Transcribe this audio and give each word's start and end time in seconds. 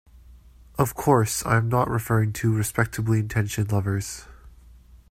Of 0.79 0.95
course, 0.95 1.45
I 1.45 1.57
am 1.57 1.69
not 1.69 1.87
referring 1.87 2.33
to 2.33 2.51
respectably-intentioned 2.55 3.71
lovers. 3.71 4.25